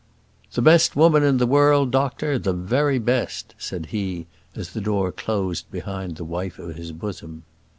"The 0.53 0.63
best 0.63 0.95
woman 0.95 1.21
in 1.21 1.37
the 1.37 1.45
world, 1.45 1.91
doctor; 1.91 2.39
the 2.39 2.53
very 2.53 2.97
best," 2.97 3.53
said 3.59 3.85
he, 3.91 4.25
as 4.55 4.71
the 4.71 4.81
door 4.81 5.11
closed 5.11 5.69
behind 5.69 6.15
the 6.15 6.25
wife 6.25 6.57
of 6.57 6.75
his 6.75 6.91
bosom. 6.91 7.43